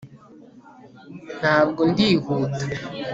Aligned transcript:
Ntabwo 1.39 1.81
ndihuta 1.91 2.63